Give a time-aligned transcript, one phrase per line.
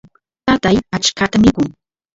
[0.45, 1.67] tatay achkata mikun